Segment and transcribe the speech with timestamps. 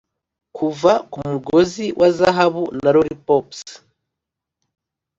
[0.57, 3.61] kuva kumugozi wa zahabu, na lollipops,